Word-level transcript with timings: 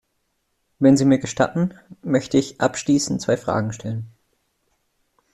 Wenn 0.79 0.97
Sie 0.97 1.05
mir 1.05 1.19
gestatten, 1.19 1.75
möchte 2.01 2.39
ich 2.39 2.59
abschließend 2.59 3.21
zwei 3.21 3.37
Fragen 3.37 3.71
stellen. 3.71 4.07